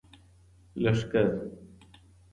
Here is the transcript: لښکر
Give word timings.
لښکر 0.83 1.25